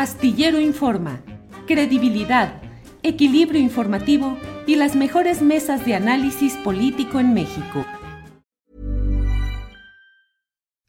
Astillero 0.00 0.58
Informa, 0.58 1.20
credibilidad, 1.66 2.62
equilibrio 3.02 3.60
informativo 3.60 4.38
y 4.66 4.76
las 4.76 4.96
mejores 4.96 5.42
mesas 5.42 5.84
de 5.84 5.94
análisis 5.94 6.54
político 6.64 7.20
en 7.20 7.34
México. 7.34 7.84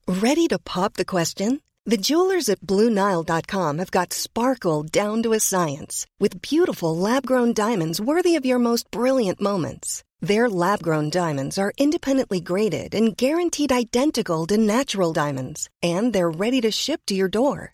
Ready 0.08 0.48
to 0.48 0.58
pop 0.58 0.94
the 0.94 1.04
question? 1.04 1.60
The 1.86 1.98
jewelers 1.98 2.48
at 2.48 2.62
BlueNile.com 2.62 3.80
have 3.80 3.92
got 3.92 4.14
sparkle 4.14 4.84
down 4.84 5.24
to 5.24 5.34
a 5.34 5.42
science 5.42 6.08
with 6.18 6.42
beautiful 6.42 6.96
lab-grown 6.96 7.54
diamonds 7.54 8.00
worthy 8.00 8.38
of 8.38 8.46
your 8.46 8.60
most 8.60 8.90
brilliant 8.92 9.42
moments. 9.42 10.06
Their 10.22 10.48
lab 10.48 10.84
grown 10.84 11.10
diamonds 11.10 11.58
are 11.58 11.74
independently 11.78 12.40
graded 12.40 12.96
and 12.96 13.18
guaranteed 13.18 13.74
identical 13.74 14.48
to 14.48 14.58
natural 14.58 15.12
diamonds, 15.12 15.70
and 15.84 16.14
they're 16.14 16.32
ready 16.32 16.62
to 16.62 16.72
ship 16.72 17.02
to 17.08 17.14
your 17.14 17.28
door. 17.28 17.74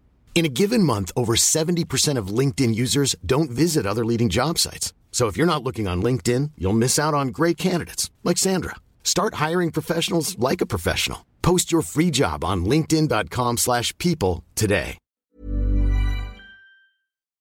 In 0.33 0.43
a 0.45 0.49
given 0.49 0.81
month, 0.81 1.11
over 1.15 1.35
70% 1.35 2.17
of 2.17 2.35
LinkedIn 2.39 2.73
users 2.73 3.15
don't 3.23 3.51
visit 3.51 3.85
other 3.85 4.03
leading 4.03 4.27
job 4.27 4.57
sites. 4.57 4.91
So 5.11 5.27
if 5.27 5.37
you're 5.37 5.45
not 5.45 5.63
looking 5.63 5.87
on 5.87 6.01
LinkedIn, 6.01 6.53
you'll 6.57 6.73
miss 6.73 6.97
out 6.97 7.13
on 7.13 7.27
great 7.27 7.59
candidates 7.59 8.09
like 8.23 8.39
Sandra. 8.39 8.77
Start 9.03 9.35
hiring 9.35 9.71
professionals 9.71 10.35
like 10.39 10.61
a 10.61 10.65
professional. 10.65 11.27
Post 11.43 11.71
your 11.71 11.83
free 11.83 12.09
job 12.09 12.43
on 12.43 12.65
linkedin.com/people 12.65 14.43
today. 14.55 14.97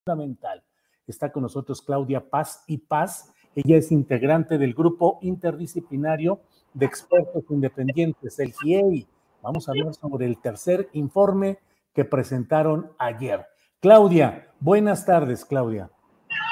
Fundamental. 0.05 0.63
Está 1.07 1.31
con 1.31 1.43
nosotros 1.43 1.83
Claudia 1.83 2.29
Paz 2.29 2.65
y 2.67 2.79
Paz. 2.79 3.33
Ella 3.55 3.77
es 3.77 3.93
integrante 3.93 4.59
del 4.59 4.75
grupo 4.75 5.19
interdisciplinario 5.23 6.41
de 6.75 6.87
expertos 6.87 7.45
independientes, 7.51 8.39
el 8.39 8.53
GIEI. 8.53 9.07
Vamos 9.43 9.69
a 9.69 9.73
hablar 9.73 9.95
sobre 9.95 10.27
el 10.27 10.39
tercer 10.39 10.89
informe 10.93 11.59
que 11.95 12.05
presentaron 12.05 12.93
ayer. 12.99 13.47
Claudia, 13.81 14.49
buenas 14.61 15.07
tardes, 15.07 15.45
Claudia. 15.45 15.91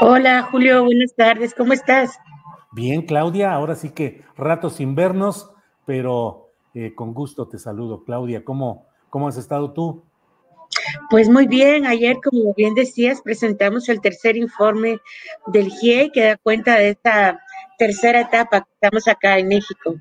Hola, 0.01 0.43
Julio, 0.45 0.85
buenas 0.85 1.15
tardes, 1.15 1.55
¿cómo 1.55 1.73
estás? 1.73 2.19
Bien, 2.73 3.03
Claudia, 3.03 3.53
ahora 3.53 3.75
sí 3.75 3.91
que 3.91 4.25
rato 4.37 4.71
sin 4.71 4.95
vernos, 4.95 5.51
pero 5.87 6.53
eh, 6.75 6.95
con 6.95 7.15
gusto 7.15 7.49
te 7.49 7.59
saludo, 7.59 8.05
Claudia. 8.05 8.45
¿Cómo, 8.45 8.87
¿Cómo 9.11 9.29
has 9.29 9.37
estado 9.37 9.73
tú? 9.73 10.05
Pues 11.11 11.29
muy 11.29 11.47
bien, 11.47 11.87
ayer, 11.87 12.19
como 12.23 12.55
bien 12.55 12.75
decías, 12.75 13.23
presentamos 13.23 13.89
el 13.89 14.01
tercer 14.01 14.37
informe 14.37 15.01
del 15.47 15.71
GIE 15.71 16.11
que 16.13 16.25
da 16.25 16.37
cuenta 16.37 16.77
de 16.77 16.91
esta 16.91 17.41
tercera 17.79 18.21
etapa 18.21 18.61
que 18.61 18.71
estamos 18.75 19.09
acá 19.09 19.39
en 19.39 19.49
México. 19.49 19.95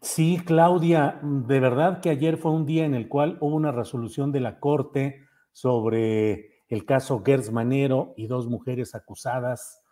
Sí, 0.00 0.38
Claudia, 0.44 1.18
de 1.22 1.58
verdad 1.58 2.00
que 2.00 2.10
ayer 2.10 2.36
fue 2.36 2.52
un 2.52 2.66
día 2.66 2.84
en 2.84 2.94
el 2.94 3.08
cual 3.08 3.38
hubo 3.40 3.56
una 3.56 3.72
resolución 3.72 4.30
de 4.30 4.40
la 4.40 4.60
Corte 4.60 5.24
sobre 5.52 6.62
el 6.68 6.84
caso 6.84 7.22
Gers 7.24 7.50
Manero 7.50 8.12
y 8.16 8.26
dos 8.26 8.48
mujeres 8.48 8.94
acusadas. 8.94 9.82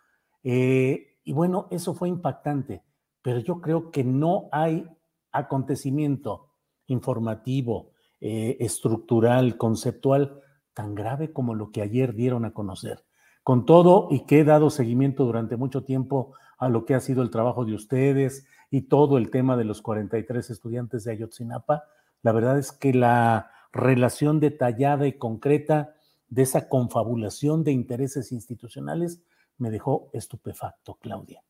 Eh, 0.43 1.17
y 1.23 1.33
bueno, 1.33 1.67
eso 1.71 1.95
fue 1.95 2.07
impactante, 2.07 2.83
pero 3.21 3.39
yo 3.39 3.61
creo 3.61 3.91
que 3.91 4.03
no 4.03 4.47
hay 4.51 4.87
acontecimiento 5.31 6.51
informativo, 6.87 7.91
eh, 8.21 8.57
estructural, 8.59 9.57
conceptual 9.57 10.39
tan 10.73 10.93
grave 10.93 11.33
como 11.33 11.55
lo 11.55 11.71
que 11.71 11.81
ayer 11.81 12.13
dieron 12.13 12.45
a 12.45 12.53
conocer. 12.53 13.05
Con 13.43 13.65
todo 13.65 14.07
y 14.11 14.25
que 14.25 14.39
he 14.39 14.43
dado 14.43 14.69
seguimiento 14.69 15.25
durante 15.25 15.57
mucho 15.57 15.83
tiempo 15.83 16.33
a 16.57 16.69
lo 16.69 16.85
que 16.85 16.93
ha 16.93 16.99
sido 16.99 17.21
el 17.21 17.31
trabajo 17.31 17.65
de 17.65 17.73
ustedes, 17.73 18.47
y 18.75 18.81
todo 18.81 19.17
el 19.17 19.29
tema 19.29 19.55
de 19.55 19.63
los 19.63 19.81
43 19.81 20.49
estudiantes 20.49 21.05
de 21.05 21.13
Ayotzinapa, 21.13 21.85
la 22.23 22.33
verdad 22.33 22.59
es 22.59 22.73
que 22.73 22.93
la 22.93 23.49
relación 23.71 24.41
detallada 24.41 25.07
y 25.07 25.13
concreta 25.13 25.95
de 26.27 26.41
esa 26.41 26.67
confabulación 26.67 27.63
de 27.63 27.71
intereses 27.71 28.33
institucionales 28.33 29.21
me 29.59 29.69
dejó 29.69 30.09
estupefacto, 30.11 30.95
Claudia. 30.95 31.41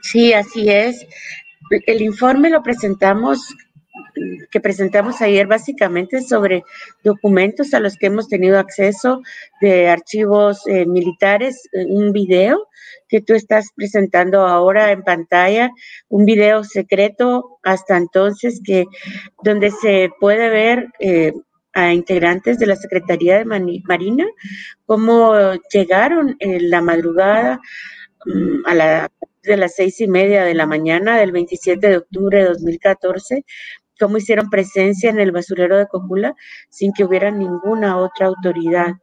Sí, 0.00 0.32
así 0.32 0.70
es. 0.70 1.06
El 1.86 2.00
informe 2.00 2.48
lo 2.48 2.62
presentamos 2.62 3.54
que 4.50 4.60
presentamos 4.60 5.20
ayer 5.20 5.46
básicamente 5.46 6.22
sobre 6.22 6.64
documentos 7.02 7.74
a 7.74 7.80
los 7.80 7.96
que 7.96 8.06
hemos 8.06 8.28
tenido 8.28 8.58
acceso 8.58 9.22
de 9.60 9.88
archivos 9.88 10.66
eh, 10.66 10.86
militares, 10.86 11.68
eh, 11.72 11.86
un 11.88 12.12
video 12.12 12.68
que 13.08 13.20
tú 13.20 13.34
estás 13.34 13.70
presentando 13.74 14.46
ahora 14.46 14.92
en 14.92 15.02
pantalla, 15.02 15.70
un 16.08 16.24
video 16.24 16.64
secreto 16.64 17.58
hasta 17.62 17.96
entonces 17.96 18.60
que 18.64 18.86
donde 19.42 19.70
se 19.70 20.10
puede 20.20 20.48
ver 20.48 20.88
eh, 20.98 21.32
a 21.72 21.92
integrantes 21.92 22.58
de 22.58 22.66
la 22.66 22.76
Secretaría 22.76 23.38
de 23.38 23.44
Marina 23.84 24.26
cómo 24.86 25.34
llegaron 25.72 26.36
en 26.40 26.68
la 26.68 26.82
madrugada 26.82 27.60
mm, 28.26 28.66
a 28.66 28.74
la 28.74 29.10
de 29.42 29.56
las 29.56 29.74
seis 29.74 30.00
y 30.00 30.08
media 30.08 30.44
de 30.44 30.54
la 30.54 30.66
mañana 30.66 31.18
del 31.18 31.32
27 31.32 31.88
de 31.88 31.96
octubre 31.98 32.38
de 32.38 32.48
2014 32.48 33.44
cómo 34.00 34.16
hicieron 34.16 34.50
presencia 34.50 35.10
en 35.10 35.20
el 35.20 35.30
basurero 35.30 35.76
de 35.76 35.86
Cocula 35.86 36.34
sin 36.70 36.92
que 36.92 37.04
hubiera 37.04 37.30
ninguna 37.30 37.98
otra 37.98 38.26
autoridad. 38.26 38.94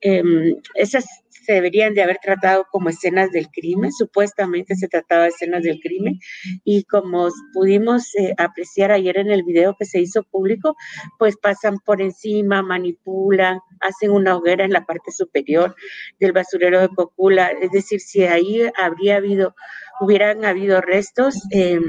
Em, 0.00 0.56
esas 0.74 1.06
se 1.44 1.52
deberían 1.52 1.94
de 1.94 2.02
haber 2.02 2.18
tratado 2.22 2.66
como 2.70 2.88
escenas 2.88 3.30
del 3.30 3.48
crimen, 3.48 3.92
supuestamente 3.92 4.74
se 4.74 4.88
trataba 4.88 5.24
de 5.24 5.28
escenas 5.28 5.62
del 5.62 5.80
crimen, 5.80 6.18
y 6.64 6.84
como 6.84 7.28
pudimos 7.52 8.14
eh, 8.16 8.34
apreciar 8.38 8.92
ayer 8.92 9.18
en 9.18 9.30
el 9.30 9.42
video 9.42 9.76
que 9.78 9.84
se 9.84 10.00
hizo 10.00 10.22
público, 10.22 10.76
pues 11.18 11.36
pasan 11.36 11.78
por 11.84 12.00
encima, 12.00 12.62
manipulan, 12.62 13.60
hacen 13.80 14.10
una 14.10 14.36
hoguera 14.36 14.64
en 14.64 14.72
la 14.72 14.86
parte 14.86 15.12
superior 15.12 15.74
del 16.18 16.32
basurero 16.32 16.80
de 16.80 16.88
Cocula, 16.88 17.50
es 17.50 17.70
decir, 17.70 18.00
si 18.00 18.24
ahí 18.24 18.62
habría 18.80 19.16
habido, 19.16 19.54
hubieran 20.00 20.44
habido 20.44 20.80
restos, 20.80 21.42
eh, 21.50 21.80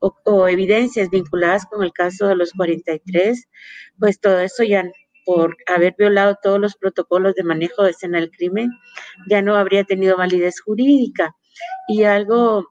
o, 0.00 0.48
evidencias 0.48 1.10
vinculadas 1.10 1.66
con 1.66 1.82
el 1.82 1.92
caso 1.92 2.26
de 2.26 2.36
los 2.36 2.52
43, 2.52 3.48
pues 3.98 4.20
todo 4.20 4.40
eso 4.40 4.62
ya 4.64 4.84
por 5.24 5.56
haber 5.66 5.94
violado 5.98 6.36
todos 6.42 6.58
los 6.58 6.76
protocolos 6.76 7.34
de 7.34 7.44
manejo 7.44 7.82
de 7.82 7.90
escena 7.90 8.18
del 8.18 8.30
crimen, 8.30 8.70
ya 9.28 9.42
no 9.42 9.56
habría 9.56 9.84
tenido 9.84 10.16
validez 10.16 10.60
jurídica. 10.60 11.36
Y 11.86 12.04
algo 12.04 12.66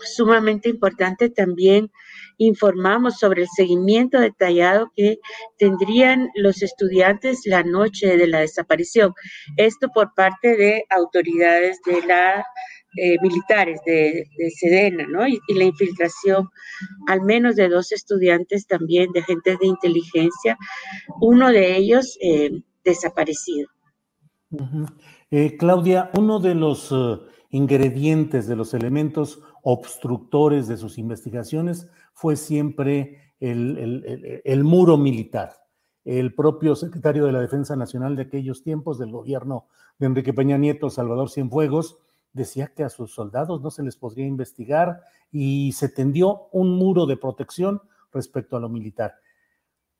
sumamente 0.00 0.68
importante 0.68 1.30
también 1.30 1.90
informamos 2.38 3.18
sobre 3.18 3.42
el 3.42 3.48
seguimiento 3.54 4.18
detallado 4.18 4.90
que 4.96 5.18
tendrían 5.58 6.28
los 6.34 6.62
estudiantes 6.62 7.42
la 7.44 7.62
noche 7.62 8.16
de 8.16 8.26
la 8.26 8.40
desaparición. 8.40 9.12
Esto 9.56 9.88
por 9.94 10.14
parte 10.14 10.56
de 10.56 10.84
autoridades 10.90 11.80
de 11.86 12.04
la 12.06 12.44
eh, 12.94 13.16
militares 13.22 13.80
de, 13.86 14.28
Sedena, 14.54 15.06
¿no? 15.06 15.26
Y, 15.26 15.40
la 15.54 15.64
infiltración 15.64 16.50
al 17.08 17.22
menos 17.22 17.56
de 17.56 17.68
dos 17.68 17.90
estudiantes 17.90 18.66
también, 18.66 19.10
de 19.12 19.20
agentes 19.20 19.58
de 19.58 19.66
inteligencia, 19.66 20.58
uno 21.20 21.48
de 21.50 21.74
ellos 21.76 22.18
eh, 22.20 22.50
desaparecido. 22.84 23.68
Eh, 25.30 25.56
Claudia, 25.56 26.10
uno 26.18 26.38
de 26.38 26.54
los 26.54 26.94
ingredientes, 27.48 28.46
de 28.46 28.56
los 28.56 28.74
elementos 28.74 29.40
obstructores 29.62 30.68
de 30.68 30.76
sus 30.76 30.98
investigaciones 30.98 31.88
fue 32.12 32.36
siempre 32.36 33.32
el 33.40 34.64
muro 34.64 34.98
militar. 34.98 35.52
El 36.04 36.34
propio 36.34 36.76
secretario 36.76 37.24
de 37.24 37.32
la 37.32 37.40
Defensa 37.40 37.74
Nacional 37.74 38.16
de 38.16 38.22
aquellos 38.22 38.62
tiempos, 38.62 38.98
del 38.98 39.12
gobierno 39.12 39.66
de 39.98 40.06
Enrique 40.06 40.34
Peña 40.34 40.58
Nieto, 40.58 40.90
Salvador 40.90 41.30
Cienfuegos, 41.30 41.96
decía 42.32 42.68
que 42.68 42.84
a 42.84 42.88
sus 42.88 43.12
soldados 43.12 43.60
no 43.62 43.70
se 43.70 43.82
les 43.82 43.96
podría 43.96 44.26
investigar 44.26 45.00
y 45.30 45.72
se 45.72 45.88
tendió 45.88 46.48
un 46.52 46.76
muro 46.76 47.06
de 47.06 47.16
protección 47.16 47.82
respecto 48.12 48.56
a 48.56 48.60
lo 48.60 48.68
militar. 48.68 49.14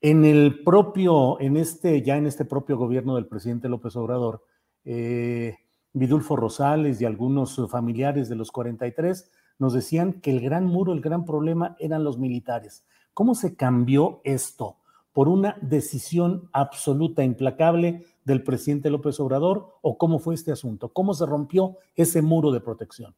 En 0.01 0.25
el 0.25 0.63
propio, 0.63 1.39
en 1.39 1.57
este, 1.57 2.01
ya 2.01 2.17
en 2.17 2.25
este 2.25 2.45
propio 2.45 2.77
gobierno 2.77 3.15
del 3.15 3.27
presidente 3.27 3.69
López 3.69 3.95
Obrador, 3.95 4.43
eh, 4.83 5.57
Vidulfo 5.93 6.35
Rosales 6.35 6.99
y 6.99 7.05
algunos 7.05 7.61
familiares 7.69 8.27
de 8.27 8.35
los 8.35 8.51
43 8.51 9.31
nos 9.59 9.73
decían 9.73 10.21
que 10.21 10.31
el 10.31 10.41
gran 10.41 10.65
muro, 10.65 10.91
el 10.91 11.01
gran 11.01 11.23
problema 11.23 11.75
eran 11.79 12.03
los 12.03 12.17
militares. 12.17 12.83
¿Cómo 13.13 13.35
se 13.35 13.55
cambió 13.55 14.21
esto 14.23 14.77
por 15.13 15.29
una 15.29 15.55
decisión 15.61 16.49
absoluta, 16.51 17.23
implacable 17.23 18.05
del 18.25 18.43
presidente 18.43 18.89
López 18.89 19.19
Obrador 19.19 19.77
o 19.81 19.97
cómo 19.97 20.19
fue 20.19 20.35
este 20.35 20.51
asunto? 20.51 20.91
¿Cómo 20.93 21.13
se 21.13 21.25
rompió 21.25 21.77
ese 21.95 22.21
muro 22.21 22.51
de 22.51 22.61
protección? 22.61 23.15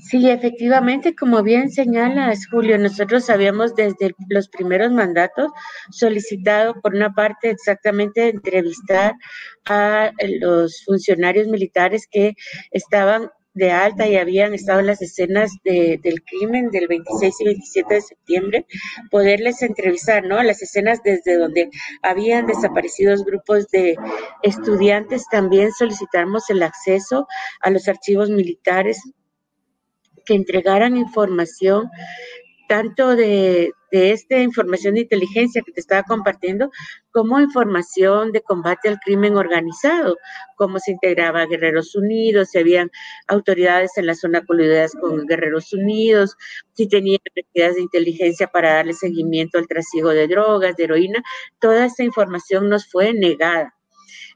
Sí, 0.00 0.28
efectivamente, 0.28 1.14
como 1.14 1.42
bien 1.42 1.70
señalas, 1.70 2.46
Julio, 2.50 2.76
nosotros 2.78 3.30
habíamos 3.30 3.74
desde 3.74 4.14
los 4.28 4.48
primeros 4.48 4.90
mandatos 4.90 5.50
solicitado, 5.90 6.74
por 6.82 6.94
una 6.94 7.14
parte, 7.14 7.50
exactamente 7.50 8.28
entrevistar 8.28 9.14
a 9.66 10.10
los 10.40 10.82
funcionarios 10.84 11.46
militares 11.46 12.08
que 12.10 12.34
estaban 12.72 13.30
de 13.54 13.70
alta 13.70 14.06
y 14.08 14.16
habían 14.16 14.52
estado 14.52 14.80
en 14.80 14.86
las 14.86 15.00
escenas 15.00 15.52
del 15.64 16.22
crimen 16.24 16.70
del 16.70 16.88
26 16.88 17.40
y 17.40 17.44
27 17.44 17.94
de 17.94 18.00
septiembre, 18.00 18.66
poderles 19.10 19.62
entrevistar, 19.62 20.24
¿no? 20.24 20.42
Las 20.42 20.60
escenas 20.60 21.02
desde 21.02 21.36
donde 21.36 21.70
habían 22.02 22.46
desaparecido 22.46 23.14
grupos 23.24 23.68
de 23.68 23.96
estudiantes, 24.42 25.26
también 25.30 25.72
solicitamos 25.72 26.50
el 26.50 26.62
acceso 26.62 27.26
a 27.60 27.70
los 27.70 27.88
archivos 27.88 28.28
militares 28.28 29.00
que 30.26 30.34
entregaran 30.34 30.96
información 30.96 31.90
tanto 32.68 33.14
de, 33.14 33.72
esta 33.94 34.38
información 34.38 34.94
de 34.94 35.02
inteligencia 35.02 35.62
que 35.62 35.72
te 35.72 35.80
estaba 35.80 36.02
compartiendo, 36.02 36.70
como 37.10 37.40
información 37.40 38.32
de 38.32 38.40
combate 38.40 38.88
al 38.88 38.98
crimen 38.98 39.36
organizado, 39.36 40.16
cómo 40.56 40.78
se 40.78 40.92
integraba 40.92 41.46
Guerreros 41.46 41.94
Unidos, 41.94 42.48
si 42.50 42.58
habían 42.58 42.90
autoridades 43.28 43.96
en 43.96 44.06
la 44.06 44.14
zona 44.14 44.44
coludidas 44.44 44.92
con 45.00 45.26
Guerreros 45.26 45.72
Unidos, 45.72 46.36
si 46.72 46.88
tenían 46.88 47.20
actividades 47.36 47.76
de 47.76 47.82
inteligencia 47.82 48.46
para 48.48 48.74
darle 48.74 48.92
seguimiento 48.94 49.58
al 49.58 49.68
trasiego 49.68 50.10
de 50.10 50.28
drogas, 50.28 50.76
de 50.76 50.84
heroína, 50.84 51.22
toda 51.60 51.86
esta 51.86 52.02
información 52.02 52.68
nos 52.68 52.90
fue 52.90 53.12
negada. 53.14 53.74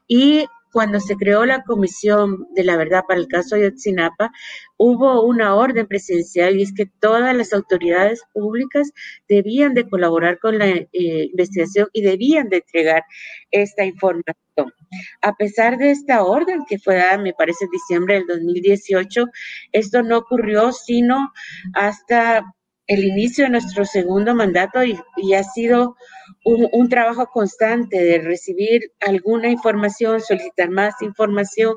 Y 0.07 0.45
cuando 0.71 0.99
se 0.99 1.15
creó 1.15 1.45
la 1.45 1.63
Comisión 1.63 2.47
de 2.53 2.63
la 2.63 2.77
Verdad 2.77 3.03
para 3.07 3.19
el 3.19 3.27
caso 3.27 3.55
de 3.55 3.63
Ayotzinapa, 3.63 4.31
hubo 4.77 5.23
una 5.23 5.55
orden 5.55 5.87
presidencial 5.87 6.57
y 6.57 6.63
es 6.63 6.73
que 6.73 6.85
todas 6.85 7.35
las 7.35 7.53
autoridades 7.53 8.23
públicas 8.33 8.91
debían 9.27 9.73
de 9.73 9.87
colaborar 9.87 10.39
con 10.39 10.57
la 10.59 10.67
eh, 10.67 10.87
investigación 10.91 11.87
y 11.93 12.01
debían 12.01 12.49
de 12.49 12.57
entregar 12.57 13.03
esta 13.51 13.85
información. 13.85 14.73
A 15.21 15.35
pesar 15.35 15.77
de 15.77 15.91
esta 15.91 16.23
orden 16.23 16.63
que 16.67 16.79
fue 16.79 16.95
dada, 16.95 17.17
me 17.17 17.33
parece, 17.33 17.65
en 17.65 17.71
diciembre 17.71 18.15
del 18.15 18.27
2018, 18.27 19.25
esto 19.71 20.03
no 20.03 20.17
ocurrió 20.19 20.71
sino 20.71 21.31
hasta 21.73 22.43
el 22.89 23.05
inicio 23.05 23.45
de 23.45 23.51
nuestro 23.51 23.85
segundo 23.85 24.33
mandato 24.33 24.83
y, 24.83 24.97
ha 25.33 25.43
sido 25.43 25.95
un, 26.43 26.89
trabajo 26.89 27.27
constante 27.31 28.03
de 28.03 28.17
recibir 28.17 28.91
alguna 28.99 29.47
información, 29.49 30.19
solicitar 30.19 30.71
más 30.71 30.95
información. 31.01 31.75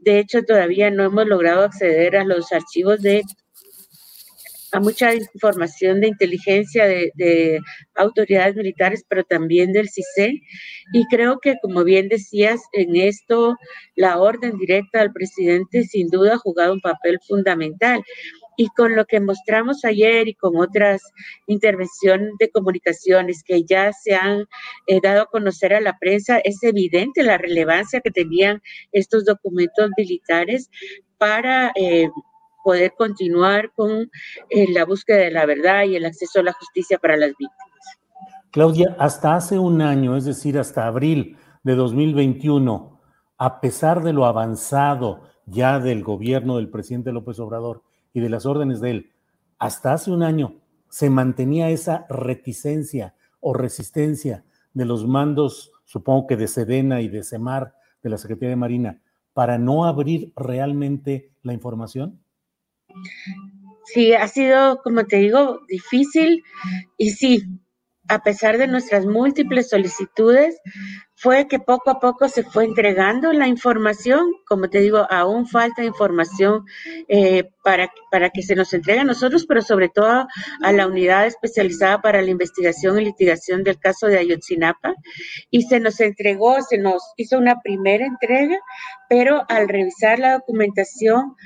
De 0.00 0.18
hecho, 0.18 0.42
todavía 0.42 0.90
no 0.90 1.04
hemos 1.04 1.26
logrado 1.26 1.64
acceder 1.64 2.14
a 2.14 2.24
los 2.24 2.52
archivos 2.52 3.00
de 3.00 3.22
a 4.72 4.78
mucha 4.78 5.12
información 5.14 6.00
de 6.00 6.08
inteligencia 6.08 6.86
de, 6.86 7.10
de, 7.14 7.58
autoridades 7.96 8.54
militares, 8.54 9.02
pero 9.08 9.24
también 9.24 9.72
del 9.72 9.88
CICE. 9.88 10.40
Y 10.92 11.06
creo 11.06 11.40
que, 11.40 11.56
como 11.60 11.84
bien 11.84 12.08
decías, 12.08 12.60
en 12.72 12.96
esto 12.96 13.56
la 13.96 14.18
orden 14.20 14.58
directa 14.58 15.00
del 15.00 15.12
presidente 15.12 15.84
sin 15.84 16.08
duda 16.08 16.34
ha 16.34 16.38
jugado 16.38 16.74
un 16.74 16.80
papel 16.80 17.18
fundamental 17.26 18.00
y 18.60 18.68
con 18.76 18.94
lo 18.94 19.06
que 19.06 19.20
mostramos 19.20 19.86
ayer 19.86 20.28
y 20.28 20.34
con 20.34 20.54
otras 20.58 21.00
intervenciones 21.46 22.32
de 22.38 22.50
comunicaciones 22.50 23.42
que 23.42 23.64
ya 23.64 23.90
se 23.90 24.14
han 24.14 24.44
eh, 24.86 25.00
dado 25.02 25.22
a 25.22 25.30
conocer 25.30 25.72
a 25.72 25.80
la 25.80 25.96
prensa, 25.98 26.40
es 26.40 26.62
evidente 26.62 27.22
la 27.22 27.38
relevancia 27.38 28.02
que 28.02 28.10
tenían 28.10 28.60
estos 28.92 29.24
documentos 29.24 29.88
militares 29.96 30.68
para 31.16 31.72
eh, 31.74 32.10
poder 32.62 32.92
continuar 32.98 33.72
con 33.72 34.10
eh, 34.50 34.70
la 34.74 34.84
búsqueda 34.84 35.20
de 35.20 35.30
la 35.30 35.46
verdad 35.46 35.84
y 35.84 35.96
el 35.96 36.04
acceso 36.04 36.40
a 36.40 36.42
la 36.42 36.52
justicia 36.52 36.98
para 36.98 37.16
las 37.16 37.30
víctimas. 37.30 37.98
Claudia, 38.50 38.94
hasta 38.98 39.36
hace 39.36 39.58
un 39.58 39.80
año, 39.80 40.18
es 40.18 40.26
decir, 40.26 40.58
hasta 40.58 40.86
abril 40.86 41.38
de 41.62 41.76
2021, 41.76 43.00
a 43.38 43.60
pesar 43.62 44.02
de 44.02 44.12
lo 44.12 44.26
avanzado 44.26 45.22
ya 45.46 45.78
del 45.78 46.04
gobierno 46.04 46.56
del 46.56 46.68
presidente 46.68 47.10
López 47.10 47.38
Obrador, 47.38 47.84
y 48.12 48.20
de 48.20 48.28
las 48.28 48.46
órdenes 48.46 48.80
de 48.80 48.90
él, 48.90 49.12
hasta 49.58 49.92
hace 49.92 50.10
un 50.10 50.22
año 50.22 50.54
se 50.88 51.10
mantenía 51.10 51.70
esa 51.70 52.06
reticencia 52.08 53.14
o 53.40 53.54
resistencia 53.54 54.44
de 54.74 54.84
los 54.84 55.06
mandos, 55.06 55.72
supongo 55.84 56.26
que 56.26 56.36
de 56.36 56.48
Sedena 56.48 57.00
y 57.00 57.08
de 57.08 57.22
Semar, 57.22 57.74
de 58.02 58.10
la 58.10 58.18
Secretaría 58.18 58.50
de 58.50 58.56
Marina, 58.56 59.02
para 59.32 59.58
no 59.58 59.84
abrir 59.84 60.32
realmente 60.36 61.30
la 61.42 61.52
información? 61.52 62.20
Sí, 63.84 64.12
ha 64.12 64.28
sido, 64.28 64.80
como 64.82 65.04
te 65.04 65.16
digo, 65.16 65.60
difícil 65.68 66.42
y 66.96 67.10
sí, 67.10 67.42
a 68.10 68.22
pesar 68.22 68.58
de 68.58 68.66
nuestras 68.66 69.06
múltiples 69.06 69.70
solicitudes, 69.70 70.60
fue 71.14 71.46
que 71.46 71.60
poco 71.60 71.90
a 71.90 72.00
poco 72.00 72.28
se 72.28 72.42
fue 72.42 72.64
entregando 72.64 73.32
la 73.32 73.46
información. 73.46 74.32
Como 74.48 74.68
te 74.68 74.80
digo, 74.80 75.06
aún 75.10 75.46
falta 75.46 75.84
información 75.84 76.64
eh, 77.08 77.50
para, 77.62 77.92
para 78.10 78.30
que 78.30 78.42
se 78.42 78.56
nos 78.56 78.72
entregue 78.72 79.00
a 79.00 79.04
nosotros, 79.04 79.46
pero 79.46 79.62
sobre 79.62 79.88
todo 79.90 80.26
a 80.62 80.72
la 80.72 80.86
unidad 80.88 81.26
especializada 81.26 82.00
para 82.00 82.20
la 82.20 82.30
investigación 82.30 82.98
y 82.98 83.04
litigación 83.04 83.62
del 83.62 83.78
caso 83.78 84.08
de 84.08 84.18
Ayotzinapa. 84.18 84.94
Y 85.50 85.62
se 85.62 85.78
nos 85.78 86.00
entregó, 86.00 86.60
se 86.62 86.78
nos 86.78 87.02
hizo 87.16 87.38
una 87.38 87.60
primera 87.60 88.06
entrega, 88.06 88.58
pero 89.08 89.44
al 89.48 89.68
revisar 89.68 90.18
la 90.18 90.32
documentación, 90.32 91.36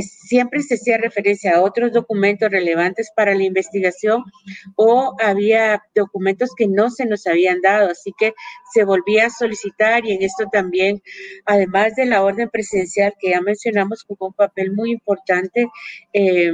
siempre 0.00 0.62
se 0.62 0.74
hacía 0.74 0.98
referencia 0.98 1.56
a 1.56 1.62
otros 1.62 1.92
documentos 1.92 2.50
relevantes 2.50 3.10
para 3.14 3.34
la 3.34 3.44
investigación 3.44 4.24
o 4.74 5.14
había 5.22 5.82
documentos 5.94 6.50
que 6.56 6.66
no 6.66 6.90
se 6.90 7.06
nos 7.06 7.26
habían 7.26 7.60
dado, 7.60 7.90
así 7.90 8.12
que 8.18 8.34
se 8.72 8.84
volvía 8.84 9.26
a 9.26 9.30
solicitar 9.30 10.04
y 10.04 10.12
en 10.12 10.22
esto 10.22 10.46
también, 10.50 11.02
además 11.44 11.94
de 11.94 12.06
la 12.06 12.22
orden 12.22 12.50
presidencial 12.50 13.14
que 13.18 13.30
ya 13.30 13.40
mencionamos, 13.40 14.04
jugó 14.04 14.28
un 14.28 14.34
papel 14.34 14.72
muy 14.72 14.90
importante. 14.92 15.68
Eh, 16.12 16.52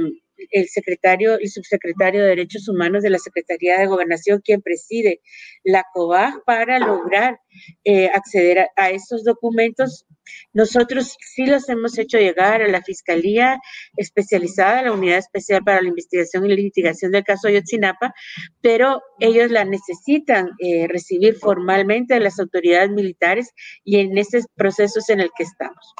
el 0.51 0.67
secretario 0.69 1.39
y 1.39 1.47
subsecretario 1.47 2.21
de 2.21 2.29
Derechos 2.29 2.67
Humanos 2.67 3.03
de 3.03 3.09
la 3.09 3.19
Secretaría 3.19 3.79
de 3.79 3.87
Gobernación, 3.87 4.41
quien 4.43 4.61
preside 4.61 5.21
la 5.63 5.83
COBAG 5.93 6.43
para 6.45 6.79
lograr 6.79 7.39
eh, 7.83 8.07
acceder 8.07 8.67
a, 8.75 8.89
estos 8.89 9.23
documentos. 9.23 10.05
Nosotros 10.53 11.15
sí 11.19 11.45
los 11.45 11.67
hemos 11.69 11.97
hecho 11.97 12.17
llegar 12.17 12.61
a 12.61 12.67
la 12.67 12.81
Fiscalía 12.81 13.59
Especializada, 13.97 14.83
la 14.83 14.93
Unidad 14.93 15.17
Especial 15.17 15.63
para 15.63 15.81
la 15.81 15.89
Investigación 15.89 16.45
y 16.45 16.55
Litigación 16.55 17.11
del 17.11 17.23
caso 17.23 17.47
Ayotzinapa, 17.47 18.13
pero 18.61 19.01
ellos 19.19 19.51
la 19.51 19.65
necesitan 19.65 20.51
eh, 20.59 20.87
recibir 20.87 21.35
formalmente 21.35 22.13
de 22.13 22.21
las 22.21 22.39
autoridades 22.39 22.89
militares 22.89 23.51
y 23.83 23.97
en 23.97 24.17
ese 24.17 24.41
proceso 24.55 24.99
es 24.99 25.09
en 25.09 25.19
el 25.19 25.29
que 25.35 25.43
estamos. 25.43 25.93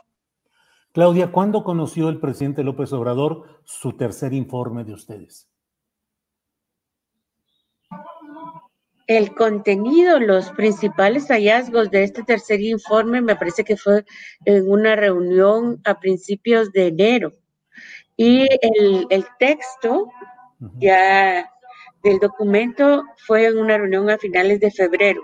Claudia, 0.93 1.31
¿cuándo 1.31 1.63
conoció 1.63 2.07
el 2.09 2.19
presidente 2.19 2.63
López 2.63 2.93
Obrador 2.93 3.61
su 3.63 3.93
tercer 3.97 4.31
informe 4.31 4.83
de 4.83 4.93
ustedes? 4.93 5.49
El 9.07 9.33
contenido, 9.33 10.19
los 10.19 10.51
principales 10.51 11.29
hallazgos 11.29 11.89
de 11.89 12.03
este 12.03 12.21
tercer 12.21 12.61
informe 12.61 13.21
me 13.21 13.35
parece 13.35 13.63
que 13.63 13.75
fue 13.75 14.05
en 14.45 14.69
una 14.69 14.95
reunión 14.95 15.81
a 15.83 15.99
principios 15.99 16.71
de 16.71 16.87
enero. 16.87 17.33
Y 18.15 18.47
el, 18.61 19.25
texto 19.39 20.11
ya 20.77 21.51
del 22.03 22.19
documento 22.19 23.03
fue 23.25 23.47
en 23.47 23.57
una 23.57 23.79
reunión 23.79 24.11
a 24.11 24.19
finales 24.19 24.59
de 24.59 24.69
febrero. 24.69 25.23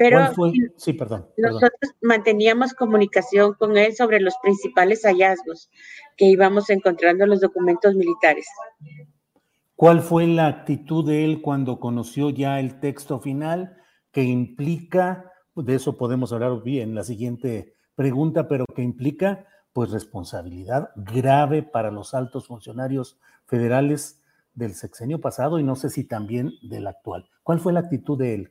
Pero 0.00 0.32
sí, 0.78 0.94
perdón, 0.94 1.26
nosotros 1.36 1.92
manteníamos 2.00 2.72
comunicación 2.72 3.52
con 3.52 3.76
él 3.76 3.94
sobre 3.94 4.18
los 4.18 4.32
principales 4.42 5.02
hallazgos 5.02 5.68
que 6.16 6.24
íbamos 6.24 6.70
encontrando 6.70 7.24
en 7.24 7.30
los 7.30 7.42
documentos 7.42 7.94
militares. 7.94 8.46
¿Cuál 9.76 10.00
fue 10.00 10.26
la 10.26 10.46
actitud 10.46 11.06
de 11.06 11.26
él 11.26 11.42
cuando 11.42 11.78
conoció 11.78 12.30
ya 12.30 12.60
el 12.60 12.80
texto 12.80 13.20
final 13.20 13.76
que 14.10 14.22
implica, 14.22 15.32
de 15.54 15.74
eso 15.74 15.98
podemos 15.98 16.32
hablar 16.32 16.62
bien 16.62 16.88
en 16.88 16.94
la 16.94 17.04
siguiente 17.04 17.74
pregunta, 17.94 18.48
pero 18.48 18.64
que 18.74 18.80
implica 18.80 19.44
pues 19.74 19.90
responsabilidad 19.90 20.92
grave 20.96 21.62
para 21.62 21.90
los 21.90 22.14
altos 22.14 22.46
funcionarios 22.46 23.20
federales 23.44 24.22
del 24.54 24.72
sexenio 24.72 25.20
pasado 25.20 25.58
y 25.58 25.62
no 25.62 25.76
sé 25.76 25.90
si 25.90 26.04
también 26.04 26.52
del 26.62 26.86
actual. 26.86 27.28
¿Cuál 27.42 27.60
fue 27.60 27.74
la 27.74 27.80
actitud 27.80 28.16
de 28.16 28.32
él? 28.32 28.50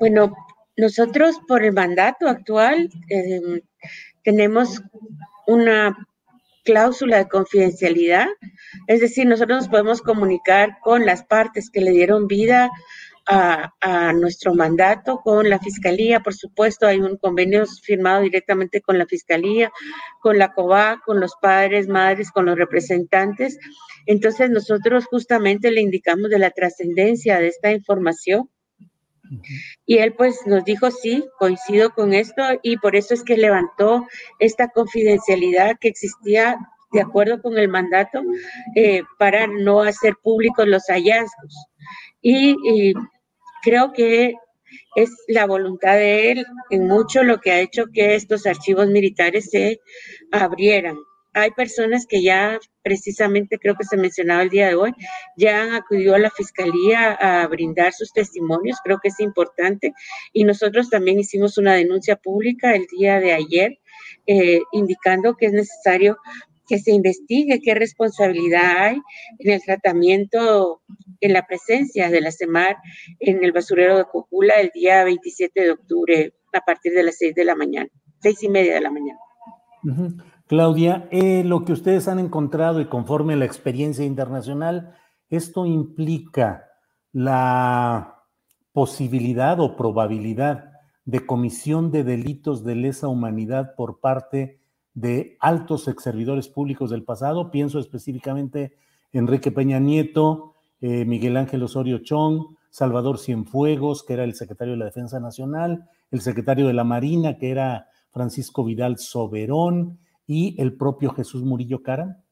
Bueno, 0.00 0.34
nosotros 0.78 1.38
por 1.46 1.62
el 1.62 1.74
mandato 1.74 2.26
actual 2.26 2.88
eh, 3.10 3.62
tenemos 4.24 4.80
una 5.46 5.94
cláusula 6.64 7.18
de 7.18 7.28
confidencialidad, 7.28 8.26
es 8.86 9.00
decir, 9.00 9.26
nosotros 9.26 9.58
nos 9.58 9.68
podemos 9.68 10.00
comunicar 10.00 10.78
con 10.82 11.04
las 11.04 11.22
partes 11.24 11.68
que 11.70 11.82
le 11.82 11.90
dieron 11.90 12.28
vida 12.28 12.70
a, 13.26 13.74
a, 13.82 14.14
nuestro 14.14 14.54
mandato, 14.54 15.20
con 15.22 15.50
la 15.50 15.58
Fiscalía, 15.58 16.20
por 16.20 16.32
supuesto, 16.32 16.86
hay 16.86 16.98
un 16.98 17.18
convenio 17.18 17.66
firmado 17.66 18.22
directamente 18.22 18.80
con 18.80 18.96
la 18.96 19.04
Fiscalía, 19.04 19.70
con 20.22 20.38
la 20.38 20.54
COBA, 20.54 21.02
con 21.04 21.20
los 21.20 21.34
padres, 21.42 21.88
madres, 21.88 22.30
con 22.30 22.46
los 22.46 22.56
representantes. 22.56 23.58
Entonces, 24.06 24.48
nosotros 24.48 25.04
justamente 25.04 25.70
le 25.70 25.82
indicamos 25.82 26.30
de 26.30 26.38
la 26.38 26.50
trascendencia 26.52 27.38
de 27.38 27.48
esta 27.48 27.70
información. 27.70 28.48
Y 29.86 29.98
él 29.98 30.14
pues 30.14 30.40
nos 30.46 30.64
dijo, 30.64 30.90
sí, 30.90 31.24
coincido 31.38 31.90
con 31.90 32.14
esto 32.14 32.42
y 32.62 32.76
por 32.78 32.96
eso 32.96 33.14
es 33.14 33.22
que 33.22 33.36
levantó 33.36 34.06
esta 34.38 34.68
confidencialidad 34.68 35.76
que 35.80 35.88
existía 35.88 36.58
de 36.92 37.00
acuerdo 37.00 37.40
con 37.40 37.56
el 37.56 37.68
mandato 37.68 38.20
eh, 38.74 39.02
para 39.18 39.46
no 39.46 39.82
hacer 39.82 40.16
públicos 40.22 40.66
los 40.66 40.84
hallazgos. 40.88 41.66
Y, 42.20 42.56
y, 42.64 42.94
creo 43.62 43.92
que 43.92 44.34
es 44.96 45.10
la 45.28 45.46
voluntad 45.46 45.94
de 45.94 46.32
él 46.32 46.46
en 46.70 46.86
mucho 46.86 47.22
lo 47.22 47.40
que 47.40 47.52
ha 47.52 47.60
hecho 47.60 47.86
que 47.92 48.14
estos 48.14 48.46
archivos 48.46 48.88
militares 48.88 49.50
se 49.50 49.80
abrieran 50.32 50.96
hay 51.32 51.50
personas 51.52 52.06
que 52.06 52.22
ya 52.22 52.58
precisamente 52.82 53.58
creo 53.58 53.74
que 53.76 53.84
se 53.84 53.96
mencionaba 53.96 54.42
el 54.42 54.50
día 54.50 54.68
de 54.68 54.74
hoy, 54.74 54.92
ya 55.36 55.62
han 55.62 55.74
acudido 55.74 56.14
a 56.14 56.18
la 56.18 56.30
fiscalía 56.30 57.12
a 57.12 57.46
brindar 57.46 57.92
sus 57.92 58.12
testimonios, 58.12 58.78
creo 58.82 58.98
que 59.02 59.08
es 59.08 59.20
importante. 59.20 59.92
Y 60.32 60.44
nosotros 60.44 60.90
también 60.90 61.18
hicimos 61.18 61.58
una 61.58 61.74
denuncia 61.74 62.16
pública 62.16 62.74
el 62.74 62.86
día 62.86 63.20
de 63.20 63.32
ayer, 63.32 63.78
eh, 64.26 64.60
indicando 64.72 65.36
que 65.36 65.46
es 65.46 65.52
necesario 65.52 66.16
que 66.66 66.78
se 66.78 66.92
investigue 66.92 67.60
qué 67.60 67.74
responsabilidad 67.74 68.84
hay 68.84 69.00
en 69.40 69.52
el 69.52 69.62
tratamiento, 69.62 70.80
en 71.20 71.32
la 71.32 71.44
presencia 71.44 72.10
de 72.10 72.20
la 72.20 72.30
CEMAR 72.30 72.76
en 73.18 73.42
el 73.42 73.50
basurero 73.50 73.98
de 73.98 74.04
Cocula 74.04 74.54
el 74.54 74.70
día 74.72 75.02
27 75.02 75.60
de 75.60 75.70
octubre 75.72 76.34
a 76.52 76.60
partir 76.60 76.92
de 76.92 77.02
las 77.02 77.18
6 77.18 77.34
de 77.34 77.44
la 77.44 77.56
mañana, 77.56 77.88
seis 78.22 78.42
y 78.44 78.48
media 78.48 78.74
de 78.74 78.80
la 78.80 78.90
mañana. 78.90 79.18
Uh. 79.82 80.39
Claudia, 80.50 81.06
eh, 81.12 81.44
lo 81.44 81.64
que 81.64 81.72
ustedes 81.72 82.08
han 82.08 82.18
encontrado 82.18 82.80
y 82.80 82.86
conforme 82.86 83.36
la 83.36 83.44
experiencia 83.44 84.04
internacional, 84.04 84.96
esto 85.28 85.64
implica 85.64 86.64
la 87.12 88.24
posibilidad 88.72 89.60
o 89.60 89.76
probabilidad 89.76 90.72
de 91.04 91.24
comisión 91.24 91.92
de 91.92 92.02
delitos 92.02 92.64
de 92.64 92.74
lesa 92.74 93.06
humanidad 93.06 93.76
por 93.76 94.00
parte 94.00 94.58
de 94.92 95.36
altos 95.38 95.86
ex 95.86 96.02
servidores 96.02 96.48
públicos 96.48 96.90
del 96.90 97.04
pasado. 97.04 97.52
Pienso 97.52 97.78
específicamente 97.78 98.74
Enrique 99.12 99.52
Peña 99.52 99.78
Nieto, 99.78 100.56
eh, 100.80 101.04
Miguel 101.04 101.36
Ángel 101.36 101.62
Osorio 101.62 101.98
Chong, 101.98 102.56
Salvador 102.70 103.20
Cienfuegos, 103.20 104.02
que 104.02 104.14
era 104.14 104.24
el 104.24 104.34
secretario 104.34 104.72
de 104.72 104.80
la 104.80 104.86
Defensa 104.86 105.20
Nacional, 105.20 105.88
el 106.10 106.20
secretario 106.22 106.66
de 106.66 106.72
la 106.72 106.82
Marina, 106.82 107.38
que 107.38 107.52
era 107.52 107.86
Francisco 108.10 108.64
Vidal 108.64 108.98
Soberón, 108.98 110.00
y 110.30 110.54
el 110.62 110.76
propio 110.76 111.10
Jesús 111.10 111.42
Murillo 111.42 111.82
Cara? 111.82 112.22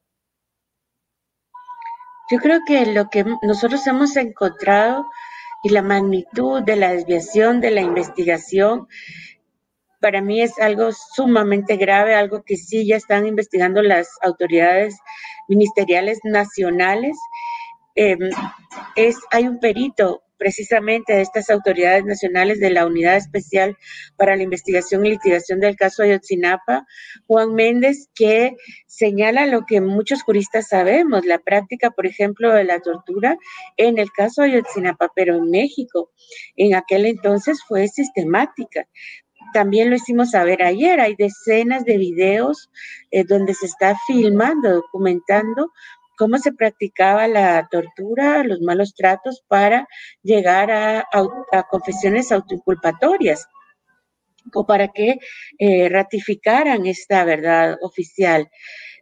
Yo 2.31 2.37
creo 2.37 2.61
que 2.65 2.85
lo 2.85 3.09
que 3.09 3.25
nosotros 3.41 3.85
hemos 3.87 4.15
encontrado 4.15 5.05
y 5.63 5.69
la 5.69 5.81
magnitud 5.81 6.63
de 6.63 6.77
la 6.77 6.93
desviación 6.93 7.59
de 7.59 7.71
la 7.71 7.81
investigación 7.81 8.87
para 9.99 10.21
mí 10.21 10.41
es 10.41 10.57
algo 10.59 10.91
sumamente 10.93 11.75
grave, 11.75 12.15
algo 12.15 12.43
que 12.43 12.55
sí 12.55 12.87
ya 12.87 12.95
están 12.95 13.27
investigando 13.27 13.81
las 13.81 14.07
autoridades 14.21 14.95
ministeriales 15.49 16.19
nacionales. 16.23 17.17
Eh, 17.95 18.17
es, 18.95 19.17
hay 19.29 19.45
un 19.45 19.59
perito 19.59 20.21
precisamente 20.39 21.13
de 21.13 21.21
estas 21.21 21.49
autoridades 21.51 22.05
nacionales 22.05 22.59
de 22.59 22.71
la 22.71 22.87
Unidad 22.87 23.17
Especial 23.17 23.77
para 24.17 24.35
la 24.35 24.43
Investigación 24.43 25.05
y 25.05 25.11
Litigación 25.11 25.59
del 25.59 25.75
caso 25.75 26.01
Ayotzinapa, 26.01 26.87
Juan 27.27 27.53
Méndez, 27.53 28.09
que 28.15 28.55
señala 28.87 29.45
lo 29.45 29.65
que 29.67 29.81
muchos 29.81 30.23
juristas 30.23 30.69
sabemos, 30.69 31.25
la 31.25 31.39
práctica, 31.39 31.91
por 31.91 32.07
ejemplo, 32.07 32.53
de 32.53 32.63
la 32.63 32.79
tortura 32.79 33.37
en 33.77 33.99
el 33.99 34.11
caso 34.11 34.41
Ayotzinapa, 34.41 35.11
pero 35.13 35.35
en 35.35 35.51
México, 35.51 36.11
en 36.55 36.73
aquel 36.73 37.05
entonces 37.05 37.59
fue 37.67 37.87
sistemática. 37.87 38.87
También 39.53 39.89
lo 39.89 39.95
hicimos 39.95 40.31
saber 40.31 40.63
ayer, 40.63 40.99
hay 40.99 41.15
decenas 41.15 41.83
de 41.83 41.97
videos 41.97 42.69
eh, 43.11 43.23
donde 43.23 43.53
se 43.53 43.65
está 43.65 43.97
filmando, 44.05 44.69
documentando 44.69 45.71
cómo 46.19 46.37
se 46.37 46.51
practicaba 46.51 47.29
la 47.29 47.65
tortura, 47.71 48.43
los 48.43 48.59
malos 48.59 48.93
tratos 48.93 49.41
para 49.47 49.87
llegar 50.21 50.69
a, 50.69 51.07
confesiones 51.71 52.33
autoinculpatorias 52.33 53.47
o 54.53 54.65
para 54.65 54.89
que 54.89 55.15
eh, 55.57 55.87
ratificaran 55.87 56.85
esta 56.85 57.23
verdad 57.23 57.77
oficial. 57.81 58.49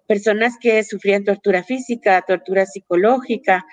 Personas 0.08 0.56
que 0.60 0.84
sufrían 0.84 1.24
tortura 1.24 1.64
física, 1.64 2.24
tortura 2.26 2.66
psicológica, 2.66 3.66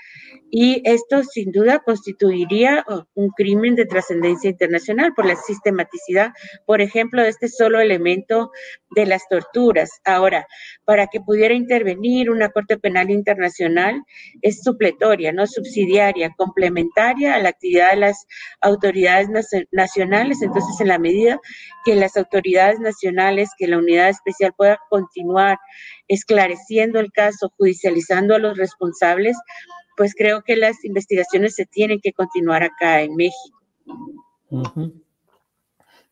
y 0.50 0.82
esto 0.84 1.24
sin 1.24 1.50
duda 1.50 1.80
constituiría 1.80 2.84
un 3.14 3.30
crimen 3.30 3.74
de 3.74 3.86
trascendencia 3.86 4.50
internacional 4.50 5.12
por 5.14 5.26
la 5.26 5.34
sistematicidad, 5.34 6.32
por 6.64 6.80
ejemplo, 6.80 7.22
de 7.22 7.28
este 7.28 7.48
solo 7.48 7.80
elemento 7.80 8.52
de 8.90 9.06
las 9.06 9.26
torturas. 9.28 9.90
Ahora, 10.04 10.46
para 10.84 11.08
que 11.08 11.20
pudiera 11.20 11.54
intervenir 11.54 12.30
una 12.30 12.50
Corte 12.50 12.78
Penal 12.78 13.10
Internacional 13.10 14.02
es 14.42 14.62
supletoria, 14.62 15.32
no 15.32 15.46
subsidiaria, 15.48 16.32
complementaria 16.36 17.34
a 17.34 17.38
la 17.40 17.48
actividad 17.48 17.90
de 17.90 17.96
las 17.96 18.26
autoridades 18.60 19.28
nacionales. 19.72 20.40
Entonces, 20.40 20.80
en 20.80 20.88
la 20.88 20.98
medida 20.98 21.40
que 21.84 21.96
las 21.96 22.16
autoridades 22.16 22.78
nacionales, 22.78 23.50
que 23.58 23.66
la 23.66 23.78
unidad 23.78 24.08
especial 24.08 24.52
pueda 24.56 24.78
continuar 24.88 25.58
esclareciendo 26.14 27.00
el 27.00 27.12
caso, 27.12 27.52
judicializando 27.56 28.34
a 28.34 28.38
los 28.38 28.56
responsables, 28.56 29.36
pues 29.96 30.14
creo 30.16 30.42
que 30.42 30.56
las 30.56 30.84
investigaciones 30.84 31.54
se 31.54 31.66
tienen 31.66 32.00
que 32.00 32.12
continuar 32.12 32.62
acá 32.62 33.02
en 33.02 33.14
México. 33.16 33.58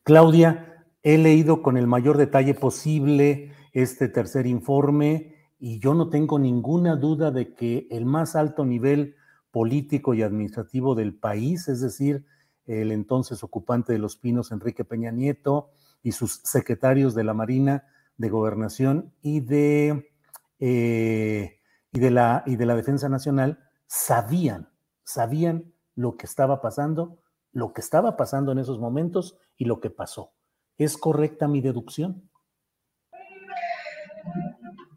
Claudia, 0.03 0.85
he 1.01 1.17
leído 1.17 1.61
con 1.61 1.77
el 1.77 1.87
mayor 1.87 2.17
detalle 2.17 2.53
posible 2.53 3.51
este 3.73 4.07
tercer 4.07 4.45
informe 4.45 5.35
y 5.59 5.79
yo 5.79 5.93
no 5.93 6.09
tengo 6.09 6.39
ninguna 6.39 6.95
duda 6.95 7.31
de 7.31 7.53
que 7.53 7.87
el 7.89 8.05
más 8.05 8.35
alto 8.35 8.65
nivel 8.65 9.15
político 9.51 10.13
y 10.13 10.21
administrativo 10.21 10.95
del 10.95 11.13
país, 11.13 11.67
es 11.67 11.79
decir, 11.81 12.25
el 12.65 12.91
entonces 12.91 13.43
ocupante 13.43 13.93
de 13.93 13.99
Los 13.99 14.17
Pinos, 14.17 14.51
Enrique 14.51 14.83
Peña 14.83 15.11
Nieto, 15.11 15.69
y 16.01 16.11
sus 16.11 16.41
secretarios 16.43 17.15
de 17.15 17.23
la 17.23 17.33
Marina, 17.33 17.85
de 18.17 18.29
Gobernación 18.29 19.13
y 19.21 19.41
de, 19.41 20.11
eh, 20.59 21.59
y 21.91 21.99
de, 21.99 22.11
la, 22.11 22.43
y 22.45 22.55
de 22.55 22.65
la 22.65 22.75
Defensa 22.75 23.09
Nacional, 23.09 23.59
sabían, 23.87 24.69
sabían 25.03 25.73
lo 25.95 26.17
que 26.17 26.25
estaba 26.25 26.61
pasando, 26.61 27.19
lo 27.51 27.73
que 27.73 27.81
estaba 27.81 28.17
pasando 28.17 28.51
en 28.51 28.59
esos 28.59 28.79
momentos 28.79 29.37
y 29.57 29.65
lo 29.65 29.79
que 29.79 29.89
pasó. 29.89 30.33
¿Es 30.77 30.97
correcta 30.97 31.47
mi 31.47 31.61
deducción? 31.61 32.29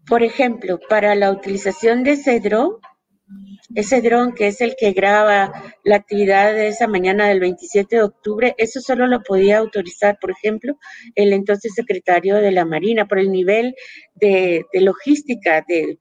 por 0.09 0.23
ejemplo, 0.23 0.79
para 0.89 1.15
la 1.15 1.31
utilización 1.31 2.05
de 2.05 2.13
ese 2.13 2.41
dron, 2.41 2.77
ese 3.75 4.01
dron 4.01 4.35
que 4.35 4.49
es 4.49 4.61
el 4.61 4.77
que 4.77 4.93
graba 4.93 5.53
la 5.85 5.97
actividad 5.97 6.53
de 6.53 6.69
esa 6.69 6.87
mañana 6.87 7.29
del 7.29 7.41
27 7.41 7.97
de 7.97 8.03
octubre, 8.03 8.55
eso 8.59 8.81
solo 8.81 9.07
lo 9.07 9.23
podía 9.23 9.59
autorizar, 9.59 10.19
por 10.21 10.31
ejemplo, 10.31 10.79
el 11.15 11.33
entonces 11.33 11.73
secretario 11.75 12.37
de 12.37 12.53
la 12.53 12.65
Marina 12.65 13.07
por 13.07 13.19
el 13.19 13.31
nivel 13.31 13.75
de, 14.15 14.65
de 14.73 14.81
logística, 14.81 15.65
de 15.67 15.99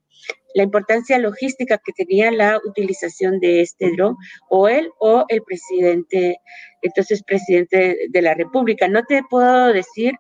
la 0.56 0.64
importancia 0.64 1.20
logística 1.20 1.78
que 1.78 1.92
tenía 1.92 2.32
la 2.32 2.60
utilización 2.66 3.40
de 3.40 3.62
este 3.62 3.92
dron, 3.92 4.16
o 4.50 4.70
él 4.70 4.90
o 5.00 5.26
el 5.28 5.42
presidente, 5.44 6.38
entonces 6.82 7.24
presidente 7.24 8.08
de 8.10 8.22
la 8.22 8.34
República. 8.34 8.88
No 8.88 9.04
te 9.04 9.22
puedo 9.30 9.74
decir 9.74 10.14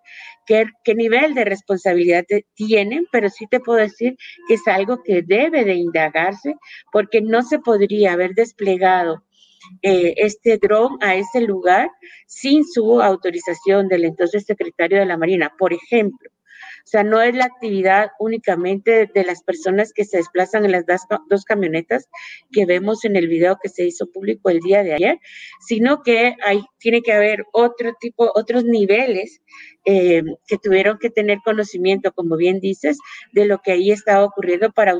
qué, 0.45 0.65
nivel 0.93 1.35
de 1.35 1.45
responsabilidad 1.45 2.25
tienen, 2.53 3.07
pero 3.13 3.29
sí 3.29 3.47
te 3.47 3.61
puedo 3.61 3.79
decir 3.79 4.17
que 4.47 4.55
es 4.55 4.67
algo 4.67 5.01
que 5.03 5.21
debe 5.21 5.63
de 5.63 5.75
indagarse, 5.75 6.55
porque 6.91 7.21
no 7.21 7.41
se 7.41 7.59
podría 7.59 8.11
haber 8.11 8.33
desplegado 8.33 9.23
eh, 9.81 10.15
este 10.17 10.57
dron 10.57 10.97
a 11.01 11.15
ese 11.15 11.41
lugar 11.41 11.89
sin 12.27 12.65
su 12.65 13.01
autorización 13.01 13.87
del 13.87 14.03
entonces 14.03 14.43
secretario 14.45 14.99
de 14.99 15.05
la 15.05 15.17
Marina, 15.17 15.53
por 15.57 15.71
ejemplo. 15.71 16.29
O 16.85 16.87
sea, 16.87 17.03
no 17.03 17.19
es 17.19 17.35
la 17.35 17.45
actividad 17.45 18.11
únicamente 18.19 19.09
de 19.11 19.23
las 19.23 19.41
personas 19.41 19.91
que 19.91 20.05
se 20.05 20.17
desplazan 20.17 20.65
en 20.65 20.71
las 20.71 20.85
dos 21.29 21.43
camionetas 21.43 22.07
que 22.51 22.67
vemos 22.67 23.05
en 23.05 23.15
el 23.15 23.27
video 23.27 23.57
que 23.61 23.69
se 23.69 23.85
hizo 23.85 24.11
público 24.11 24.51
el 24.51 24.59
día 24.59 24.83
de 24.83 24.93
ayer, 24.93 25.19
sino 25.67 26.03
que 26.03 26.35
hay, 26.45 26.61
tiene 26.77 27.01
que 27.01 27.11
haber 27.11 27.45
otro 27.53 27.95
tipo, 27.99 28.31
otros 28.35 28.65
niveles 28.65 29.41
eh, 29.85 30.21
que 30.47 30.59
tuvieron 30.59 30.99
que 30.99 31.09
tener 31.09 31.39
conocimiento, 31.43 32.11
como 32.11 32.37
bien 32.37 32.59
dices, 32.59 32.99
de 33.33 33.45
lo 33.45 33.59
que 33.63 33.71
ahí 33.71 33.89
estaba 33.89 34.23
ocurriendo 34.23 34.71
para, 34.71 34.93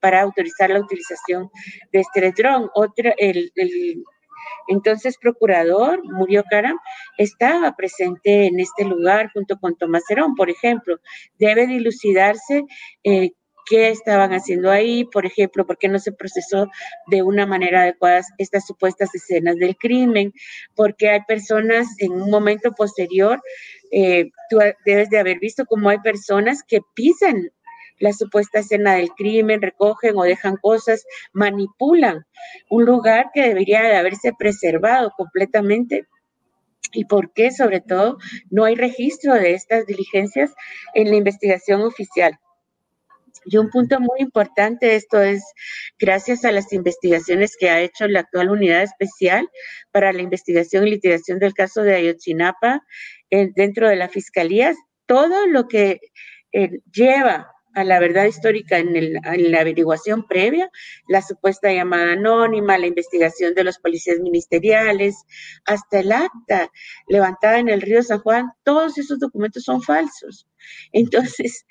para 0.00 0.22
autorizar 0.22 0.70
la 0.70 0.80
utilización 0.80 1.50
de 1.92 2.00
este 2.00 2.32
dron. 2.32 2.68
Otro, 2.74 3.12
el 3.16 3.52
entonces, 4.68 5.16
procurador 5.18 6.02
Murio 6.04 6.44
Karam 6.50 6.78
estaba 7.16 7.74
presente 7.74 8.46
en 8.46 8.60
este 8.60 8.84
lugar 8.84 9.30
junto 9.32 9.58
con 9.58 9.76
Tomás 9.76 10.04
Herón, 10.08 10.34
por 10.34 10.50
ejemplo. 10.50 10.98
Debe 11.38 11.66
dilucidarse 11.66 12.64
eh, 13.04 13.30
qué 13.68 13.90
estaban 13.90 14.32
haciendo 14.32 14.70
ahí, 14.70 15.04
por 15.04 15.26
ejemplo, 15.26 15.66
por 15.66 15.78
qué 15.78 15.88
no 15.88 15.98
se 15.98 16.12
procesó 16.12 16.68
de 17.06 17.22
una 17.22 17.46
manera 17.46 17.82
adecuada 17.82 18.22
estas 18.38 18.66
supuestas 18.66 19.14
escenas 19.14 19.56
del 19.56 19.76
crimen, 19.76 20.32
porque 20.74 21.10
hay 21.10 21.20
personas 21.26 21.86
en 21.98 22.12
un 22.12 22.30
momento 22.30 22.72
posterior, 22.72 23.40
eh, 23.90 24.30
tú 24.50 24.58
debes 24.84 25.10
de 25.10 25.18
haber 25.18 25.38
visto 25.38 25.64
cómo 25.66 25.88
hay 25.90 25.98
personas 25.98 26.62
que 26.66 26.80
pisan 26.94 27.50
la 27.98 28.12
supuesta 28.12 28.60
escena 28.60 28.94
del 28.94 29.10
crimen, 29.10 29.62
recogen 29.62 30.16
o 30.16 30.22
dejan 30.22 30.56
cosas, 30.56 31.04
manipulan 31.32 32.24
un 32.70 32.84
lugar 32.84 33.30
que 33.34 33.42
debería 33.42 33.82
de 33.82 33.96
haberse 33.96 34.32
preservado 34.38 35.12
completamente 35.16 36.06
y 36.92 37.04
por 37.04 37.32
qué, 37.32 37.50
sobre 37.50 37.80
todo, 37.80 38.18
no 38.50 38.64
hay 38.64 38.74
registro 38.74 39.34
de 39.34 39.54
estas 39.54 39.86
diligencias 39.86 40.54
en 40.94 41.10
la 41.10 41.16
investigación 41.16 41.82
oficial. 41.82 42.38
Y 43.44 43.56
un 43.56 43.70
punto 43.70 44.00
muy 44.00 44.20
importante 44.20 44.94
esto 44.94 45.20
es 45.20 45.42
gracias 45.98 46.44
a 46.44 46.52
las 46.52 46.72
investigaciones 46.72 47.56
que 47.58 47.70
ha 47.70 47.80
hecho 47.80 48.06
la 48.08 48.20
actual 48.20 48.50
unidad 48.50 48.82
especial 48.82 49.48
para 49.90 50.12
la 50.12 50.22
investigación 50.22 50.86
y 50.86 50.90
litigación 50.90 51.38
del 51.38 51.54
caso 51.54 51.82
de 51.82 51.94
Ayotzinapa 51.94 52.82
eh, 53.30 53.50
dentro 53.54 53.88
de 53.88 53.96
la 53.96 54.08
fiscalía, 54.08 54.74
todo 55.06 55.46
lo 55.46 55.68
que 55.68 56.00
eh, 56.52 56.80
lleva 56.92 57.52
a 57.78 57.84
la 57.84 58.00
verdad 58.00 58.24
histórica 58.24 58.78
en, 58.78 59.12
la 59.12 59.60
averiguación 59.60 60.26
previa, 60.26 60.70
la 61.06 61.22
supuesta 61.22 61.72
llamada 61.72 62.12
anónima, 62.12 62.76
la 62.76 62.86
investigación 62.86 63.54
de 63.54 63.64
los 63.64 63.78
policías 63.78 64.18
ministeriales, 64.18 65.24
hasta 65.64 66.00
el 66.00 66.12
acta 66.12 66.70
levantada 67.06 67.58
en 67.58 67.68
el 67.68 67.80
río 67.80 68.02
San 68.02 68.18
Juan, 68.18 68.50
todos 68.64 68.98
esos 68.98 69.20
documentos 69.20 69.62
son 69.62 69.80
falsos. 69.80 70.48
Entonces, 70.92 71.64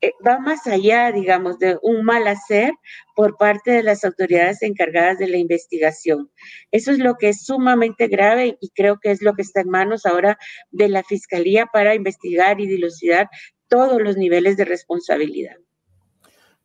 eh, 0.00 0.12
va 0.26 0.38
más 0.38 0.66
allá, 0.66 1.12
digamos, 1.12 1.58
de 1.58 1.78
un 1.82 2.04
mal 2.04 2.26
hacer 2.26 2.72
por 3.14 3.36
parte 3.36 3.70
de 3.70 3.82
las 3.82 4.04
autoridades 4.04 4.62
encargadas 4.62 5.18
de 5.18 5.28
la 5.28 5.36
investigación. 5.36 6.30
Eso 6.70 6.90
es 6.90 6.98
lo 6.98 7.16
que 7.16 7.30
es 7.30 7.44
sumamente 7.44 8.08
grave 8.08 8.56
y 8.60 8.70
creo 8.70 8.98
que 9.00 9.10
es 9.10 9.22
lo 9.22 9.34
que 9.34 9.42
está 9.42 9.60
en 9.60 9.70
manos 9.70 10.06
ahora 10.06 10.38
de 10.70 10.88
la 10.88 11.02
Fiscalía 11.02 11.66
para 11.66 11.94
investigar 11.94 12.60
y 12.60 12.66
dilucidar 12.66 13.28
todos 13.68 14.00
los 14.00 14.16
niveles 14.16 14.56
de 14.56 14.64
responsabilidad. 14.64 15.56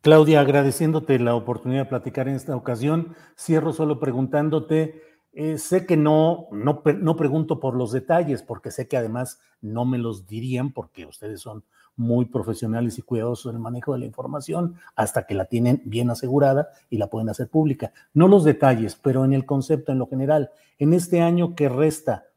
Claudia, 0.01 0.39
agradeciéndote 0.39 1.19
la 1.19 1.35
oportunidad 1.35 1.83
de 1.83 1.89
platicar 1.89 2.29
en 2.29 2.35
esta 2.35 2.55
ocasión, 2.55 3.15
cierro 3.37 3.73
solo 3.73 3.99
preguntándote, 3.99 5.03
eh, 5.33 5.57
sé 5.57 5.85
que 5.85 5.97
no, 5.97 6.47
no, 6.51 6.81
no 6.99 7.15
pregunto 7.15 7.59
por 7.59 7.75
los 7.75 7.91
detalles, 7.91 8.41
porque 8.41 8.71
sé 8.71 8.87
que 8.87 8.97
además 8.97 9.39
no 9.61 9.85
me 9.85 9.97
los 9.97 10.25
dirían, 10.25 10.71
porque 10.71 11.05
ustedes 11.05 11.41
son 11.41 11.65
muy 11.99 12.25
profesionales 12.25 12.97
y 12.97 13.01
cuidadosos 13.01 13.49
en 13.51 13.57
el 13.57 13.61
manejo 13.61 13.91
de 13.91 13.99
la 13.99 14.05
información 14.05 14.75
hasta 14.95 15.27
que 15.27 15.33
la 15.33 15.45
tienen 15.45 15.81
bien 15.83 16.09
asegurada 16.09 16.69
y 16.89 16.97
la 16.97 17.09
pueden 17.09 17.27
hacer 17.27 17.49
pública. 17.49 17.91
No 18.13 18.29
los 18.29 18.45
detalles, 18.45 18.95
pero 18.95 19.25
en 19.25 19.33
el 19.33 19.45
concepto, 19.45 19.91
en 19.91 19.99
lo 19.99 20.07
general, 20.07 20.51
en 20.77 20.93
este 20.93 21.19
año 21.19 21.55
que 21.55 21.67
resta, 21.67 22.27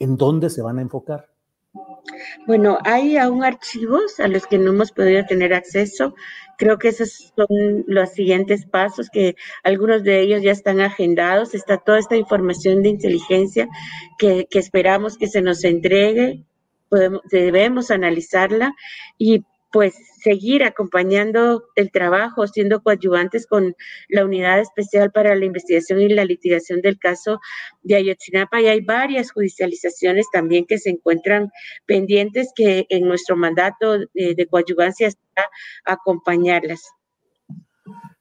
¿en 0.00 0.16
dónde 0.16 0.50
se 0.50 0.60
van 0.60 0.78
a 0.78 0.82
enfocar? 0.82 1.31
Bueno, 2.46 2.78
hay 2.84 3.16
aún 3.16 3.44
archivos 3.44 4.20
a 4.20 4.28
los 4.28 4.46
que 4.46 4.58
no 4.58 4.72
hemos 4.72 4.92
podido 4.92 5.24
tener 5.24 5.54
acceso. 5.54 6.14
Creo 6.58 6.78
que 6.78 6.88
esos 6.88 7.32
son 7.34 7.84
los 7.86 8.10
siguientes 8.10 8.66
pasos, 8.66 9.08
que 9.10 9.36
algunos 9.62 10.02
de 10.02 10.20
ellos 10.20 10.42
ya 10.42 10.52
están 10.52 10.80
agendados. 10.80 11.54
Está 11.54 11.78
toda 11.78 11.98
esta 11.98 12.16
información 12.16 12.82
de 12.82 12.90
inteligencia 12.90 13.68
que, 14.18 14.46
esperamos 14.50 15.16
que 15.16 15.28
se 15.28 15.40
nos 15.40 15.64
entregue. 15.64 16.44
Debemos 17.30 17.90
analizarla 17.90 18.74
y 19.16 19.44
pues 19.72 19.94
seguir 20.22 20.62
acompañando 20.62 21.64
el 21.74 21.90
trabajo, 21.90 22.46
siendo 22.46 22.82
coadyuvantes 22.82 23.46
con 23.46 23.74
la 24.08 24.24
Unidad 24.24 24.60
Especial 24.60 25.10
para 25.10 25.34
la 25.34 25.44
Investigación 25.44 26.00
y 26.00 26.08
la 26.08 26.24
Litigación 26.24 26.80
del 26.82 26.98
caso 26.98 27.40
de 27.82 27.96
Ayotzinapa. 27.96 28.60
Y 28.60 28.66
hay 28.66 28.82
varias 28.82 29.32
judicializaciones 29.32 30.26
también 30.30 30.66
que 30.66 30.78
se 30.78 30.90
encuentran 30.90 31.50
pendientes 31.86 32.52
que 32.54 32.86
en 32.90 33.08
nuestro 33.08 33.36
mandato 33.36 33.98
de, 33.98 34.34
de 34.36 34.46
coadyuvancia 34.46 35.08
está 35.08 35.48
acompañarlas. 35.84 36.82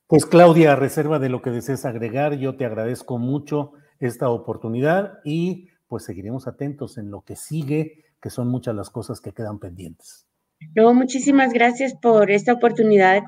Pues 0.07 0.25
Claudia, 0.25 0.73
a 0.73 0.75
reserva 0.75 1.19
de 1.19 1.29
lo 1.29 1.41
que 1.41 1.51
desees 1.51 1.85
agregar, 1.85 2.37
yo 2.37 2.55
te 2.55 2.65
agradezco 2.65 3.17
mucho 3.17 3.73
esta 3.99 4.29
oportunidad 4.29 5.19
y 5.23 5.69
pues 5.87 6.05
seguiremos 6.05 6.47
atentos 6.47 6.97
en 6.97 7.11
lo 7.11 7.21
que 7.21 7.35
sigue, 7.35 8.05
que 8.21 8.29
son 8.29 8.47
muchas 8.47 8.75
las 8.75 8.89
cosas 8.89 9.19
que 9.19 9.33
quedan 9.33 9.59
pendientes. 9.59 10.30
No, 10.75 10.93
muchísimas 10.93 11.51
gracias 11.51 11.93
por 11.93 12.31
esta 12.31 12.53
oportunidad 12.53 13.13
de 13.13 13.23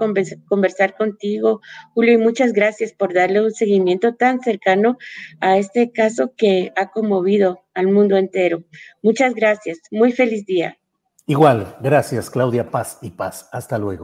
conversar 0.45 0.95
contigo, 0.95 1.61
Julio, 1.93 2.13
y 2.13 2.17
muchas 2.17 2.53
gracias 2.53 2.93
por 2.93 3.13
darle 3.13 3.41
un 3.41 3.51
seguimiento 3.51 4.15
tan 4.15 4.39
cercano 4.39 4.97
a 5.41 5.57
este 5.57 5.91
caso 5.91 6.33
que 6.37 6.71
ha 6.77 6.89
conmovido 6.91 7.65
al 7.73 7.87
mundo 7.87 8.15
entero. 8.17 8.63
Muchas 9.01 9.33
gracias. 9.33 9.79
Muy 9.91 10.11
feliz 10.11 10.45
día. 10.45 10.77
Igual, 11.25 11.75
gracias, 11.81 12.29
Claudia 12.29 12.69
Paz 12.69 12.99
y 13.01 13.09
Paz. 13.11 13.49
Hasta 13.51 13.77
luego. 13.77 14.03